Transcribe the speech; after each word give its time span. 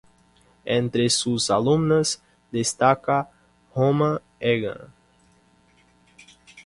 Entre 0.65 1.11
sus 1.11 1.51
alumnas 1.51 2.23
destaca 2.51 3.29
Roma 3.75 4.19
Egan. 4.39 4.91